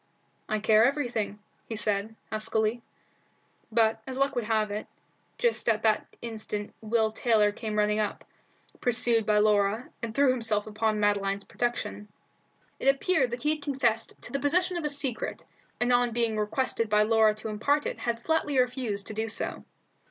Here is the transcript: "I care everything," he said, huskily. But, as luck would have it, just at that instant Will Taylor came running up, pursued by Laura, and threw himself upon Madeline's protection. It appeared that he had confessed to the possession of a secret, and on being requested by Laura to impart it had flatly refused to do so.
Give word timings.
"I 0.49 0.57
care 0.57 0.83
everything," 0.83 1.37
he 1.69 1.75
said, 1.75 2.15
huskily. 2.31 2.81
But, 3.71 4.01
as 4.07 4.17
luck 4.17 4.33
would 4.33 4.45
have 4.45 4.71
it, 4.71 4.87
just 5.37 5.69
at 5.69 5.83
that 5.83 6.07
instant 6.23 6.73
Will 6.81 7.11
Taylor 7.11 7.51
came 7.51 7.77
running 7.77 7.99
up, 7.99 8.25
pursued 8.79 9.27
by 9.27 9.37
Laura, 9.37 9.91
and 10.01 10.15
threw 10.15 10.31
himself 10.31 10.65
upon 10.65 10.99
Madeline's 10.99 11.43
protection. 11.43 12.07
It 12.79 12.87
appeared 12.87 13.29
that 13.29 13.43
he 13.43 13.51
had 13.51 13.61
confessed 13.61 14.19
to 14.23 14.33
the 14.33 14.39
possession 14.39 14.75
of 14.75 14.85
a 14.85 14.89
secret, 14.89 15.45
and 15.79 15.93
on 15.93 16.13
being 16.13 16.35
requested 16.35 16.89
by 16.89 17.03
Laura 17.03 17.35
to 17.35 17.49
impart 17.49 17.85
it 17.85 17.99
had 17.99 18.23
flatly 18.23 18.57
refused 18.57 19.05
to 19.05 19.13
do 19.13 19.29
so. 19.29 19.63